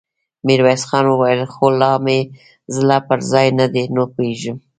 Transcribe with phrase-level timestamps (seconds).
[0.45, 2.19] ميرويس خان وويل: خو لا مې
[2.75, 4.57] زړه پر ځای نه دی، نه پوهېږم!